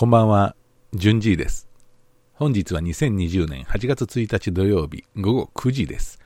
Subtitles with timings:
[0.00, 0.56] こんばんは、
[0.94, 1.68] じゅんじいです。
[2.32, 6.18] 本日は2020年8月1日土曜日午後9時です。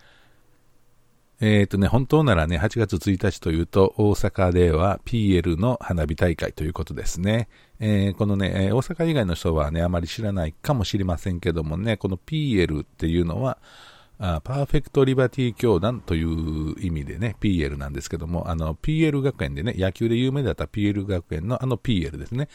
[1.40, 7.48] えっ、ー、とね、本当ならね、8月1日というと、大阪では PL の花火大会ということですね。
[7.80, 13.58] えー、このね、大阪以外の人はね、あまり知らないかもしれませんけどもね、この PL っていうのは、
[14.18, 22.48] パーフェクトリバティ教団という意味でね、PL なんですけども、あの、PL 学園でね、野球で有名だった PL 学園のあの PL ですね。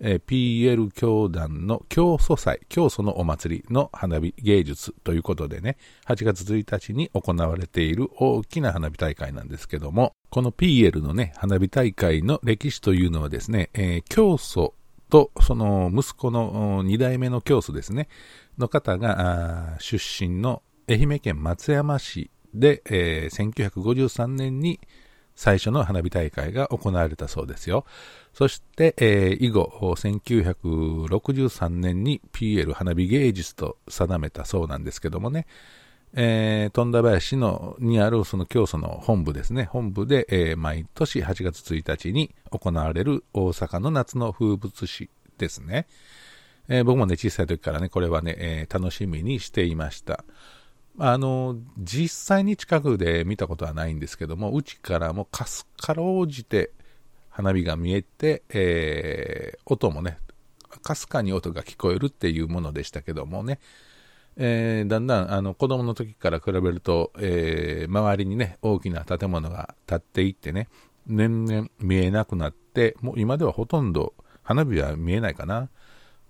[0.00, 5.76] え、PL 教団の教祖祭、教祖のお祭りの花火芸術ということでね、
[6.06, 14.74] 8月1日に行われている大きな花火大会なんですけども、この PL のね、花火大会の歴史というのはですね、えー、教祖
[15.08, 18.08] とその息子の2代目の教祖ですね、
[18.58, 24.80] の方が出身の愛媛県松山市で、えー、1953年に
[25.36, 27.84] 最初の花火大会が行われたそうですよ。
[28.32, 35.46] そして、えー、以後、1963年に PL 花火芸術と定めたそうなんですけどもね、
[36.14, 45.86] えー、富田林のにあるその教祖の本部ですね、本部で、えー、毎年8月1日に行われる大阪の夏の風物詩ですね。
[46.68, 50.24] えー、僕もね、小さい時からね、これはね、えー、楽しみにしていました。
[50.98, 56.70] あの、実際に近くで見たことはないんですけども、うちからもかすかろうじて
[57.28, 60.18] 花火が見えて、えー、音もね、
[60.82, 63.58] かすかに音が聞こえるっていうものでしたけどもね、
[64.36, 70.68] えー、だんだんあの子供の時から比べると、えー、周りにね、大きな建物が建っていってね、
[71.06, 75.68] 年々見えなくなって、もう今ではほとんど花火は見えないかな。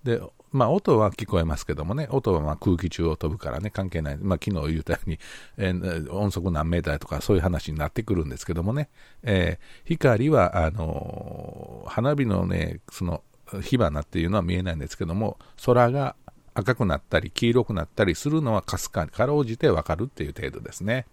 [0.03, 0.20] で、
[0.56, 4.18] まあ、音は聞こえますけどもね、音はま空気中を飛ぶからね、関係ない。
[4.18, 5.18] まあ、昨日言ったように、
[5.58, 8.88] えー、音速何メーターとかそういう話になってくるんですけどもね、
[9.22, 13.22] えー、光は、あのー、花火のね、その
[13.62, 16.16] 火花っていうのは見えないんですけども、空が
[16.54, 21.06] 赤くなったり黄色くなったりするのはかすかにかろうじてわかるっていう程度ですね。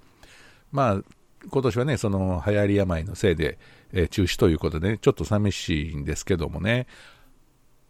[0.71, 1.01] まあ、
[1.49, 3.59] 今年はね、その流行り病のせいで、
[3.91, 6.87] えー、中止ということで、ね、ちょっと寂しいんですけどもね、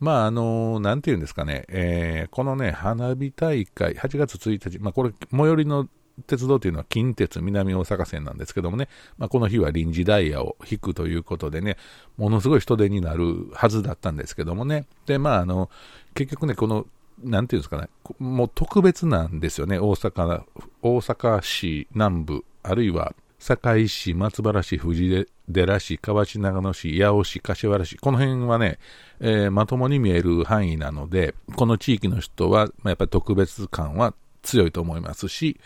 [0.04, 5.88] まあ、あの、なんていうんですかね、えー、このね、花火大会、8月1日、まあ、これ、最寄りの
[6.28, 11.78] 鉄道というのは近鉄南大阪線なんですけどもね、まあ、この日は臨時ダイヤを引くということでね、
[12.18, 15.70] ものすごい人手になるはずだったんですけどもね、で、まあ、あの、
[16.14, 16.86] 結局ね、この、
[17.24, 17.88] なんていうんですかね、
[18.20, 20.44] もう特別なんですよね、大阪、
[20.82, 28.80] 大阪市南部、あるいは堺市、松原市、藤寺市、河内長野市、八尾市、柏原市、この辺はね、
[29.20, 35.60] えー、まともに見える範囲なので、この地域の人は、まあ、やっぱり特別感は強いと思いますし、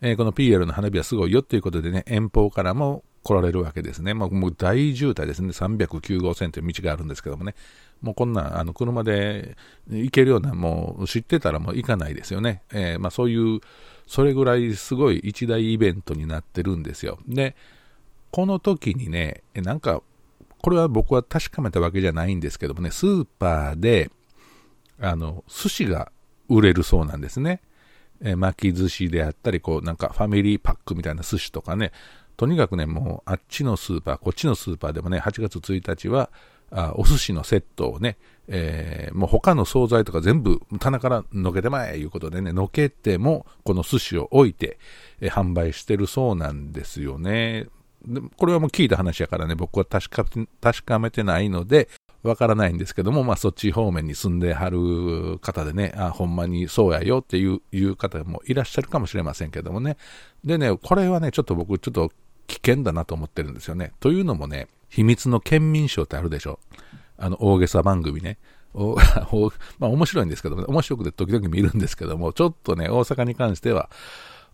[0.00, 4.14] えー、この PL の花火はすごいよということでね、遠方からも来られるわけですね。
[4.14, 5.50] まあ、もう大渋滞ですね。
[5.50, 7.54] 309号線という道があるんですけどもね。
[8.00, 9.56] もうこんな、あの、車で
[9.90, 12.62] 行けるような、もう知ってたらもう行かないですよね。
[12.72, 13.60] えー、まあそういう、
[14.06, 17.18] それぐらいすごい一大イベントになってるんですよ。
[17.28, 17.54] で、
[18.30, 20.02] この時にね、なんか、
[20.62, 24.10] これは僕は確かめたわけじゃないんですけどもね、スーパーで、
[25.00, 26.12] あの、寿司が
[26.48, 27.62] 売れるそうなんですね。
[28.22, 31.92] え巻き寿司であったり、こう、なんかファミリーパックみたいな寿司とかね、
[32.36, 36.30] とにかくね、もうあっちのスーパー、こっちのスーパーでもね、8月1日は、
[36.72, 38.16] あお寿司のセットをね、
[38.46, 44.78] えー、もう他の惣菜とか全部棚からのけてまえいうことでね、のけてもこの寿司を置いて、
[45.20, 47.66] え、販売してるそうなんですよね。
[48.36, 50.24] これはもう聞いた話やからね、僕は確か
[50.60, 51.88] 確かめてないので、
[52.22, 59.96] わからないんですけども、まあそっち方面に住んではる方でね、あ、ほんまにそうやよっていういう方もいらっしゃるかもしれませんけどもね。
[60.44, 62.12] でね、これはね、ちょっと僕ちょっと
[62.46, 63.92] 危険だなと思ってるんですよね。
[64.00, 66.58] というのもね、秘密の県民賞ってあるでしょ。
[67.16, 68.38] あの、大げさ番組ね。
[68.74, 68.96] お
[69.78, 73.88] まあ面白いんですけども、ね、面白くて時々見るんですけども、ちょっとね、大阪に関しては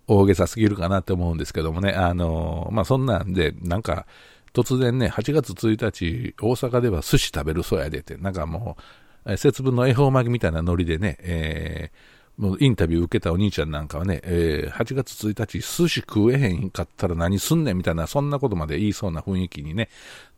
[0.09, 4.07] 大げさすぎるかなって思うんですけどもね、あのー、まあそんなんで、なんか、
[4.53, 8.77] 突然ね、8月1日、大阪では寿司食べるそうやでって、なんかも
[9.27, 19.89] う、節分の恵方巻きみたいなノリでね、えー、もうインタビュー受けたお兄ちゃんなんかはね、えー、8月1日寿司食えへんかったら何すんねんみたいな、そんなことまで言いそうな雰囲気にね、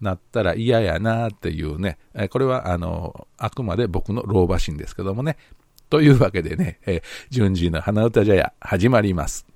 [0.01, 5.37] なったら嫌やなーっていうね、え、これはあの、あくまで僕の老婆心ですけどもね。
[5.91, 9.47] というわけでね、えー、順次の花歌茶屋始まります。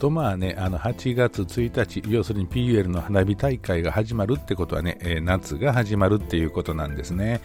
[0.00, 7.42] とまあね、あの8月1日、要するに PUL の花火大会が始まるってことはね、えー、夏が始まるっていうことなんですね。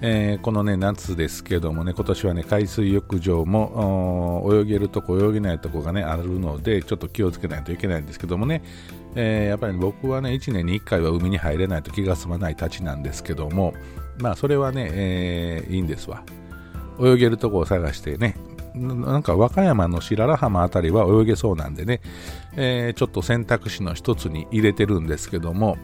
[0.00, 8.62] えー、このね、夏ですけどもね、今年はね、海水浴場も泳げるとこ、泳げないとこがね、あるので、ちょっと気をつけないといけないんですけどもね、
[9.14, 13.74] えー、やっぱり、僕はね、1年に1回は海に入れないと気が済まないたちなんですけども、
[14.18, 16.22] まあ、それはね、えー、いいんですわ。
[17.00, 18.37] 泳げるとこを探してね、
[18.78, 22.00] なんか和歌山の白良浜あたりは泳げそうなんでね、
[22.56, 25.76] えー、ちょっと選択肢の一つに入れてるんですけども、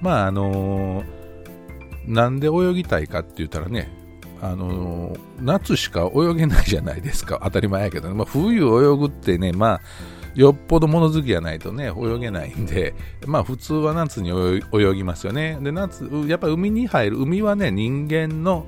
[0.00, 1.06] まああのー、
[2.06, 3.90] なんで泳ぎたいかって言ったらね、
[4.42, 9.80] あのー、夏しか泳げないじゃないですか、当たり前やけどね、まあ、冬泳ぐってね、まあ、
[10.36, 12.94] よっぽど物好きじゃないとね、泳げないんで、
[13.24, 15.58] まあ普通は夏に泳ぎますよね。
[15.62, 18.66] で、夏、やっぱり海に入る、海はね、人間の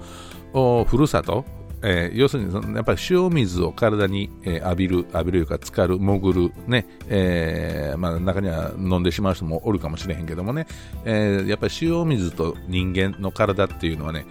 [0.87, 1.45] ふるさと、
[1.83, 10.67] えー、要するにそのやっぱり塩水を体に、えー、浴びる、浴びるか浸かる、潜る、ね、えー、まあ、中には飲んでしまう人もおるかもしれへんけどもね、
[11.05, 14.27] えー、やっぱり塩水と人間の体っていうのはね、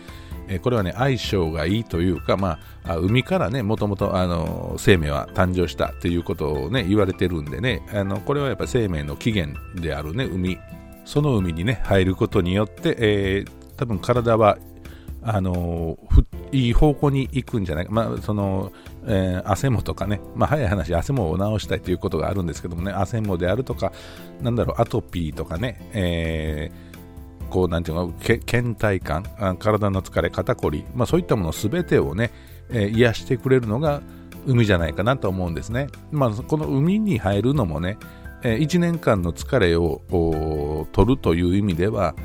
[0.49, 10.57] えこれはね、相性がいいというか、まあ、海からね、もともと、あの、生命は誕生したっていうことをね、言われてるんでね、あの、これはやっぱ生命の起源であるね、海。
[11.03, 14.57] その海にね、入ることによって、えー、多分体は
[15.24, 15.98] あの
[16.52, 18.72] いい方向に行くんじゃないか、まあその
[19.06, 23.92] えー、汗もとかね、まあ、早い話、汗もを治したいということがあるんですけどもね、汗もであるとか、
[24.42, 29.24] なんだろう、アトピーとかね、えー、こうなんていうのけ倦怠感、
[29.60, 32.31] 体の疲れ、肩こり、まあ、そういったものすべてをね、
[32.69, 34.02] えー、癒してくれるのが
[34.46, 35.88] 海じゃないかなと思うんですね。
[36.12, 37.98] まあ、この海に入るのもね、
[38.44, 40.02] えー、1年間の疲れを
[40.92, 42.16] 取るという意味では、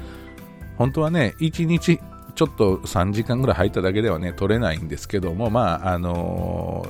[0.78, 2.00] 本当はね、1日
[2.34, 6.86] ちょっと3時間ぐらい入っただけではね、取れないんですけども、まあ、あの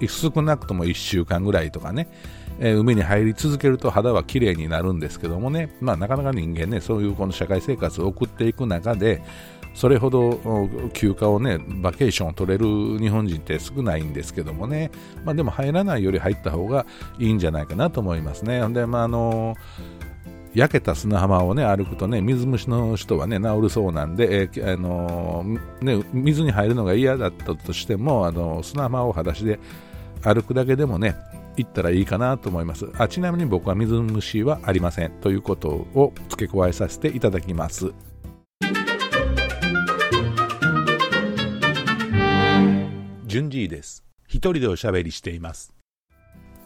[0.00, 2.08] ー、少なくとも1週間ぐらいとかね、
[2.58, 9.22] えー、海に入り続けると肌は綺麗になるんですけどもね、まあ、なかなか人間ね、そういうこの社会生活を送っていく中で、
[9.74, 10.38] それほど
[10.92, 12.66] 休暇をね、バケーションを取れる
[12.98, 14.90] 日本人って少ないんですけどもね、
[15.24, 16.86] まあ、でも入らないより入った方が
[17.18, 18.66] いいんじゃないかなと思いますね。
[18.68, 19.91] で、まあ、あのー
[20.54, 29.58] 焼けた砂浜をね歩くとね水虫の人はね治るそうなんで、えー、あのー、ね、水に入るのが嫌だったとしてもあの砂浜を裸足で
[30.22, 31.16] 歩くだけでもね
[31.56, 32.88] 行ったらいいかなと思います。
[32.96, 35.10] あちなみに僕は水虫はありません。
[35.20, 37.92] ということを付け加えさせていただきます。
[43.26, 44.04] 順次です。
[44.26, 45.81] 一人でおしゃべりしています。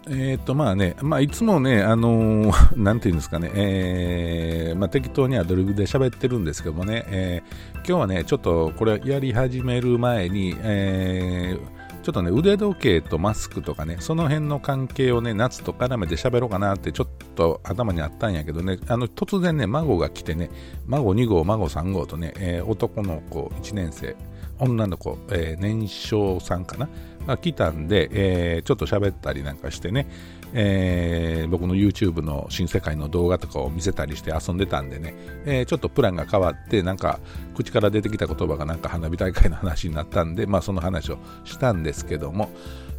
[0.09, 20.51] えっ、ー、とまあね、まあ、いつもね、あのー、 なんていうんですかね、えーまあ、適当にアドリブで喋ってるんですけどもね、えー、今日はね、ちょっとこれやり始める前に、えー、ちょっとね、腕時計とマスクとかね、その辺の関係をね、夏と絡めて喋ろうかなってちょっと頭にあったんやけどね、あの突然ね、孫が来てね、
[20.87, 24.15] 孫2号、孫3号とね、えー、男の子1年生、
[24.59, 26.89] 女の子、えー、年少さんかな、
[27.27, 30.07] が来たんで、えー、ちょっと喋ったりなんかしてね、
[30.55, 35.15] えー、僕の YouTube の新世界の動画とかを見せたりして遊んでたんでね、
[35.45, 37.21] えー、ちょっとプランが変わって、なんか
[37.55, 42.51] 口から出てきた言葉がなんか花火大会の話になったんで、まあその話をしたんですけども、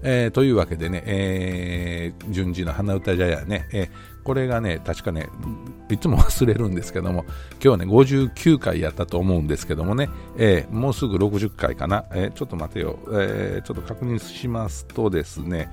[0.04, 3.90] えー、というわけでね、えー、順次の花歌じゃやね、えー、
[4.24, 5.28] これがね、確かね、
[5.90, 7.24] いつも忘れるんですけども、
[7.54, 15.72] 今日はね、59回やったと思うんですけどもね、えー、もうすぐ60回かな、えー、ちょっと待てよ、えー、ちょっと確認しますとですね、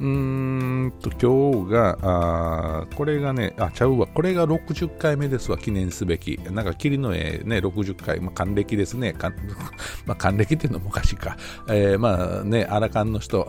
[0.00, 6.40] うんと、今日が、あこれがね、あ、ちゃうわ、これが60回目ですわ、記念すべき。
[6.50, 9.14] なんか、霧の絵ね、60回、まあ、還暦ですね。
[10.06, 11.36] まあ、還暦っていうのもおかしいか。
[11.68, 13.44] えー、まあね、アラカンの人、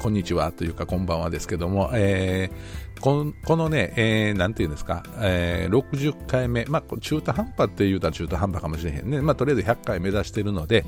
[0.00, 9.20] こんにちはというか、こんばんはですけども、えー、ここのね、えー、なんていうんですか、えー、60回目、まあ、中途半端って言うたら中途半端かもしれへんね。
[9.20, 10.84] まあ、とりあえず100回目指してるので、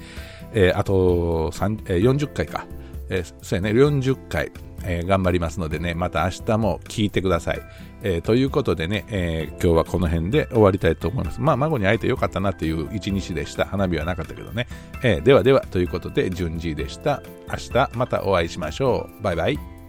[0.53, 1.51] えー、あと、
[1.87, 2.65] えー、40回か。
[3.09, 4.53] えー、そうやね、40回。
[4.85, 7.63] えー、頑張りますのでね、また明日も聞いてください。
[8.03, 11.41] えー、ということでね、えー、今日はこの辺で終わりたいと思います。
[11.41, 13.65] まあ、孫に会えてよかったなという一日でした。
[13.67, 14.67] 花火はなかったけどね。
[15.03, 17.23] えではでは、ということで、順次でした。
[17.49, 19.23] 明日またお会いしましょう。
[19.23, 19.80] バイバイ。